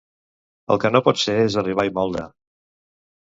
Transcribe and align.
El 0.75 0.79
que 0.83 0.89
no 0.95 1.01
pot 1.07 1.19
ser 1.23 1.35
és 1.41 1.57
arribar 1.63 1.87
i 1.89 1.93
moldre. 1.99 2.25